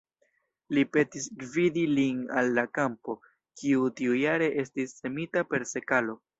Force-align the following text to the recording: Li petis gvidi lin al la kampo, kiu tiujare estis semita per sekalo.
Li 0.77 0.83
petis 0.95 1.27
gvidi 1.43 1.83
lin 1.91 2.23
al 2.41 2.49
la 2.61 2.65
kampo, 2.79 3.17
kiu 3.61 3.87
tiujare 4.03 4.51
estis 4.67 4.99
semita 5.01 5.49
per 5.55 5.71
sekalo. 5.77 6.21